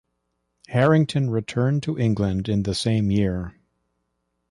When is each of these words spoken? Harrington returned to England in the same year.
Harrington 0.69 1.29
returned 1.29 1.83
to 1.83 1.95
England 1.99 2.49
in 2.49 2.63
the 2.63 2.73
same 2.73 3.11
year. 3.11 3.53